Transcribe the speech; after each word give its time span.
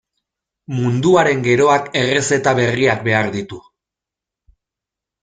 Munduaren 0.77 1.43
geroak 1.47 1.85
errezeta 2.01 2.53
berriak 2.61 3.05
behar 3.09 3.29
ditu. 3.37 3.61